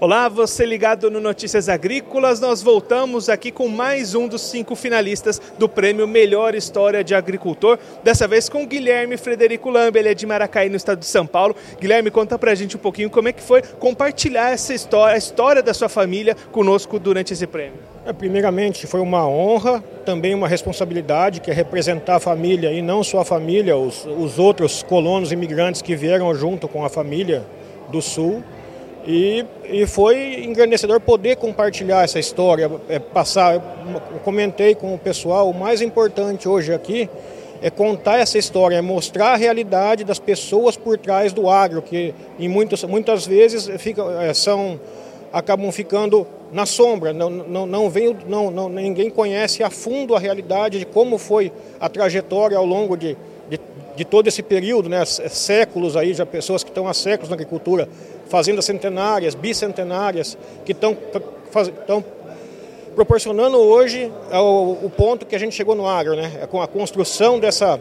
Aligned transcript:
Olá, 0.00 0.28
você 0.28 0.66
ligado 0.66 1.08
no 1.08 1.20
Notícias 1.20 1.68
Agrícolas. 1.68 2.40
Nós 2.40 2.60
voltamos 2.60 3.28
aqui 3.28 3.52
com 3.52 3.68
mais 3.68 4.12
um 4.12 4.26
dos 4.26 4.42
cinco 4.42 4.74
finalistas 4.74 5.40
do 5.56 5.68
prêmio 5.68 6.06
Melhor 6.06 6.52
História 6.56 7.04
de 7.04 7.14
Agricultor. 7.14 7.78
Dessa 8.02 8.26
vez 8.26 8.48
com 8.48 8.66
Guilherme 8.66 9.16
Frederico 9.16 9.70
Lambe, 9.70 10.00
ele 10.00 10.08
é 10.08 10.14
de 10.14 10.26
Maracaí, 10.26 10.68
no 10.68 10.76
estado 10.76 10.98
de 10.98 11.06
São 11.06 11.24
Paulo. 11.24 11.54
Guilherme, 11.80 12.10
conta 12.10 12.36
pra 12.36 12.56
gente 12.56 12.76
um 12.76 12.80
pouquinho 12.80 13.08
como 13.08 13.28
é 13.28 13.32
que 13.32 13.40
foi 13.40 13.62
compartilhar 13.62 14.50
essa 14.50 14.74
história, 14.74 15.14
a 15.14 15.16
história 15.16 15.62
da 15.62 15.72
sua 15.72 15.88
família 15.88 16.36
conosco 16.50 16.98
durante 16.98 17.32
esse 17.32 17.46
prêmio. 17.46 17.78
É, 18.04 18.12
primeiramente, 18.12 18.88
foi 18.88 19.00
uma 19.00 19.26
honra, 19.26 19.82
também 20.04 20.34
uma 20.34 20.48
responsabilidade, 20.48 21.40
que 21.40 21.52
é 21.52 21.54
representar 21.54 22.16
a 22.16 22.20
família 22.20 22.72
e 22.72 22.82
não 22.82 23.04
só 23.04 23.20
a 23.20 23.24
família, 23.24 23.76
os, 23.76 24.04
os 24.04 24.40
outros 24.40 24.82
colonos 24.82 25.30
imigrantes 25.30 25.80
que 25.80 25.94
vieram 25.94 26.34
junto 26.34 26.66
com 26.66 26.84
a 26.84 26.88
família 26.88 27.46
do 27.88 28.02
Sul. 28.02 28.42
E, 29.06 29.44
e 29.64 29.86
foi 29.86 30.44
engrandecedor 30.44 30.98
poder 31.00 31.36
compartilhar 31.36 32.04
essa 32.04 32.18
história, 32.18 32.70
é, 32.88 32.98
passar. 32.98 33.54
Eu 33.54 34.20
comentei 34.24 34.74
com 34.74 34.94
o 34.94 34.98
pessoal, 34.98 35.50
o 35.50 35.54
mais 35.54 35.82
importante 35.82 36.48
hoje 36.48 36.72
aqui 36.72 37.08
é 37.60 37.70
contar 37.70 38.18
essa 38.18 38.38
história, 38.38 38.76
é 38.76 38.82
mostrar 38.82 39.32
a 39.32 39.36
realidade 39.36 40.04
das 40.04 40.18
pessoas 40.18 40.76
por 40.76 40.98
trás 40.98 41.32
do 41.32 41.48
agro, 41.48 41.82
que 41.82 42.14
em 42.38 42.48
muitas, 42.48 42.82
muitas 42.84 43.26
vezes 43.26 43.70
fica, 43.78 44.02
é, 44.22 44.32
são, 44.34 44.80
acabam 45.32 45.70
ficando 45.70 46.26
na 46.52 46.66
sombra, 46.66 47.12
não, 47.12 47.28
não, 47.28 47.66
não, 47.66 47.90
vem, 47.90 48.16
não, 48.26 48.50
não, 48.50 48.68
ninguém 48.68 49.10
conhece 49.10 49.62
a 49.62 49.70
fundo 49.70 50.14
a 50.14 50.18
realidade 50.18 50.78
de 50.78 50.86
como 50.86 51.18
foi 51.18 51.50
a 51.80 51.88
trajetória 51.88 52.56
ao 52.56 52.64
longo 52.64 52.96
de, 52.96 53.16
de, 53.50 53.58
de 53.96 54.04
todo 54.04 54.26
esse 54.26 54.42
período, 54.42 54.88
né, 54.88 55.04
séculos 55.04 55.96
aí, 55.96 56.14
já 56.14 56.26
pessoas 56.26 56.64
que 56.64 56.70
estão 56.70 56.88
há 56.88 56.94
séculos 56.94 57.28
na 57.28 57.34
agricultura, 57.34 57.88
fazendas 58.28 58.64
centenárias, 58.64 59.34
bicentenárias, 59.34 60.36
que 60.64 60.72
estão 60.72 60.96
proporcionando 62.94 63.58
hoje 63.58 64.10
o, 64.32 64.90
ponto 64.90 65.26
que 65.26 65.34
a 65.34 65.38
gente 65.38 65.54
chegou 65.54 65.74
no 65.74 65.86
agro, 65.86 66.16
né? 66.16 66.32
É 66.42 66.46
com 66.46 66.62
a 66.62 66.66
construção 66.66 67.38
dessa 67.38 67.80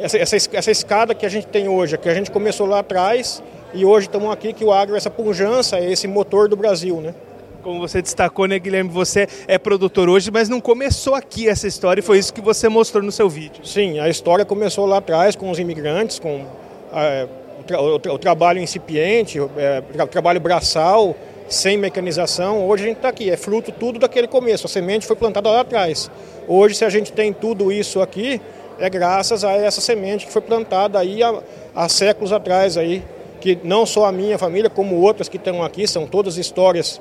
essa, 0.00 0.16
essa, 0.16 0.36
essa, 0.36 0.70
escada 0.70 1.12
que 1.12 1.26
a 1.26 1.28
gente 1.28 1.48
tem 1.48 1.68
hoje, 1.68 1.98
que 1.98 2.08
a 2.08 2.14
gente 2.14 2.30
começou 2.30 2.66
lá 2.66 2.78
atrás 2.80 3.42
e 3.74 3.84
hoje 3.84 4.06
estamos 4.06 4.30
aqui 4.30 4.52
que 4.52 4.64
o 4.64 4.72
agro 4.72 4.94
é 4.94 4.98
essa 4.98 5.10
pujança, 5.10 5.78
é 5.78 5.90
esse 5.90 6.06
motor 6.06 6.48
do 6.48 6.56
Brasil, 6.56 7.00
né? 7.00 7.14
Como 7.62 7.80
você 7.80 8.00
destacou, 8.00 8.46
né, 8.46 8.58
Guilherme? 8.58 8.88
Você 8.90 9.26
é 9.48 9.58
produtor 9.58 10.08
hoje, 10.08 10.30
mas 10.30 10.48
não 10.48 10.60
começou 10.60 11.14
aqui 11.14 11.48
essa 11.48 11.66
história 11.66 12.00
e 12.00 12.02
foi 12.02 12.18
isso 12.18 12.32
que 12.32 12.40
você 12.40 12.68
mostrou 12.68 13.02
no 13.02 13.10
seu 13.10 13.28
vídeo. 13.28 13.66
Sim, 13.66 13.98
a 13.98 14.08
história 14.08 14.44
começou 14.44 14.86
lá 14.86 14.98
atrás 14.98 15.34
com 15.34 15.50
os 15.50 15.58
imigrantes, 15.58 16.20
com 16.20 16.44
é, 16.92 17.26
o, 17.58 17.98
tra 17.98 18.12
o, 18.12 18.18
trabalho 18.18 18.60
incipiente, 18.60 19.38
é, 19.56 19.82
o 20.02 20.06
trabalho 20.06 20.38
braçal, 20.38 21.16
sem 21.48 21.76
mecanização. 21.76 22.68
Hoje 22.68 22.84
a 22.84 22.86
gente 22.86 22.96
está 22.98 23.08
aqui, 23.08 23.28
é 23.28 23.36
fruto 23.36 23.72
tudo 23.72 23.98
daquele 23.98 24.28
começo. 24.28 24.66
A 24.66 24.68
semente 24.68 25.04
foi 25.04 25.16
plantada 25.16 25.50
lá 25.50 25.60
atrás. 25.60 26.08
Hoje, 26.46 26.76
se 26.76 26.84
a 26.84 26.90
gente 26.90 27.12
tem 27.12 27.32
tudo 27.32 27.72
isso 27.72 28.00
aqui, 28.00 28.40
é 28.78 28.88
graças 28.88 29.42
a 29.42 29.52
essa 29.52 29.80
semente 29.80 30.26
que 30.26 30.32
foi 30.32 30.42
plantada 30.42 30.98
aí 30.98 31.24
há, 31.24 31.34
há 31.74 31.88
séculos 31.88 32.32
atrás 32.32 32.76
aí, 32.76 33.02
que 33.40 33.58
não 33.64 33.84
só 33.84 34.06
a 34.06 34.12
minha 34.12 34.38
família, 34.38 34.70
como 34.70 34.94
outras 34.96 35.28
que 35.28 35.36
estão 35.36 35.62
aqui, 35.62 35.88
são 35.88 36.06
todas 36.06 36.36
histórias 36.36 37.00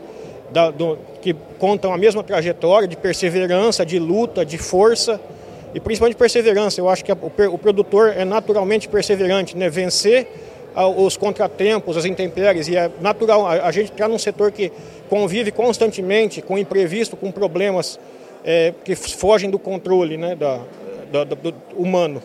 da, 0.52 0.72
do, 0.72 0.98
que 1.22 1.36
contam 1.59 1.94
a 1.94 1.98
mesma 1.98 2.23
trajetória 2.23 2.88
de 2.88 2.95
perseverança, 2.95 3.86
de 3.86 4.00
luta, 4.00 4.45
de 4.45 4.58
força 4.58 5.20
e 5.73 5.80
principalmente 5.80 6.16
perseverança. 6.16 6.80
Eu 6.80 6.90
acho 6.90 7.03
que 7.03 7.12
a, 7.12 7.16
o, 7.16 7.31
o, 7.53 7.58
produtor 7.58 8.14
é 8.16 8.23
naturalmente 8.23 8.88
perseverante, 8.88 9.58
né? 9.58 9.70
Vencer 9.70 10.28
a, 10.75 10.88
os 10.88 11.18
contratempos, 11.18 11.98
as 11.98 12.06
intempéries, 12.06 12.68
e 12.68 12.75
é 12.75 12.90
natural 13.02 13.45
a, 13.45 13.68
a 13.68 13.72
gente 13.72 13.92
entrar 13.92 14.08
num 14.08 14.20
setor 14.20 14.52
que 14.52 14.72
convive 15.09 15.52
constantemente 15.52 16.42
com 16.42 16.58
imprevisto, 16.58 17.18
com 17.18 17.31
problemas 17.31 18.00
é, 18.44 18.74
que 18.84 18.96
fogem 18.96 19.50
do 19.50 19.59
controle 19.59 20.18
né, 20.18 20.35
da, 20.35 20.62
da, 21.12 21.24
do 21.24 21.53
humano. 21.75 22.22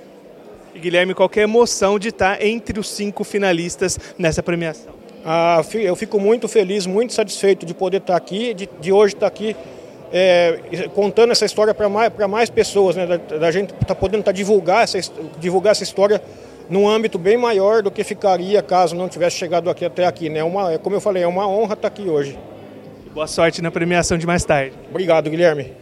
E 0.75 0.78
Guilherme, 0.78 1.15
qual 1.15 1.31
é 1.34 1.41
a 1.41 1.43
emoção 1.43 1.99
de 1.99 2.09
estar 2.09 2.43
entre 2.43 2.78
os 2.78 2.89
cinco 2.89 3.25
finalistas 3.25 3.99
nessa 4.16 4.43
premiação? 4.43 5.02
Ah, 5.25 5.62
eu 5.75 5.94
fico 5.94 6.19
muito 6.19 6.49
feliz, 6.49 6.87
muito 6.87 7.12
satisfeito 7.12 7.65
de 7.65 7.75
poder 7.75 7.99
estar 7.99 8.16
aqui, 8.16 8.53
de, 8.55 8.69
de 8.81 8.93
hoje 8.93 9.15
estar 9.15 9.27
aqui 9.27 9.55
é, 10.12 10.88
contando 10.94 11.31
essa 11.31 11.44
história 11.44 11.72
para 11.72 11.88
mais, 11.88 12.12
mais 12.28 12.50
pessoas, 12.50 12.97
né? 12.97 13.06
da, 13.06 13.16
da 13.16 13.50
gente 13.50 13.72
estar 13.72 13.87
tá 13.87 13.94
podendo 13.94 14.22
tá 14.22 14.33
divulgar, 14.33 14.84
essa, 14.84 14.99
divulgar 15.38 15.72
essa 15.72 15.83
história 15.83 16.21
num 16.69 16.88
âmbito 16.88 17.19
bem 17.19 17.37
maior 17.37 17.83
do 17.83 17.91
que 17.91 18.05
ficaria 18.05 18.62
caso 18.62 18.94
não 18.94 19.09
tivesse 19.09 19.37
chegado 19.37 19.71
aqui 19.71 19.84
até 19.84 20.06
aqui. 20.06 20.28
Né? 20.28 20.43
Uma, 20.43 20.78
como 20.78 20.97
eu 20.97 21.00
falei, 21.00 21.22
é 21.22 21.27
uma 21.27 21.47
honra 21.47 21.75
estar 21.75 21.89
aqui 21.89 22.09
hoje. 22.09 22.39
Boa 23.15 23.27
sorte 23.27 23.60
na 23.62 23.71
premiação 23.71 24.16
de 24.19 24.27
mais 24.27 24.44
tarde. 24.44 24.72
Obrigado, 24.91 25.28
Guilherme. 25.31 25.81